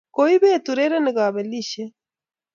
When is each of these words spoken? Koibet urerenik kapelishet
Koibet 0.15 0.65
urerenik 0.71 1.15
kapelishet 1.19 1.91